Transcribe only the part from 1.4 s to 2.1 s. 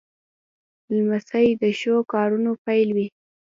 د ښو